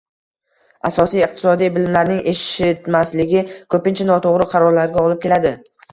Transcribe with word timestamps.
Asosiy 0.89 1.25
iqtisodiy 1.25 1.69
bilimlarning 1.75 2.23
etishmasligi 2.33 3.45
ko'pincha 3.75 4.09
noto'g'ri 4.13 4.49
qarorlarga 4.55 5.05
olib 5.09 5.23
keladi 5.29 5.53